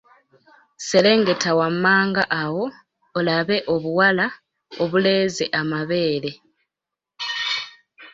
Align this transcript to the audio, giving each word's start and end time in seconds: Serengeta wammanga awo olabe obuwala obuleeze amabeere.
Serengeta 0.87 1.49
wammanga 1.59 2.23
awo 2.41 2.65
olabe 3.17 3.57
obuwala 3.73 4.25
obuleeze 4.83 5.45
amabeere. 5.59 6.31